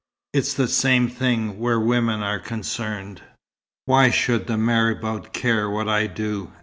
It's 0.33 0.55
the 0.55 0.67
same 0.67 1.07
thing 1.09 1.59
where 1.59 1.79
women 1.79 2.23
are 2.23 2.39
concerned." 2.39 3.21
"Why 3.85 4.09
should 4.09 4.47
the 4.47 4.57
marabout 4.57 5.31
care 5.31 5.69
what 5.69 5.87
I 5.87 6.07
do?" 6.07 6.51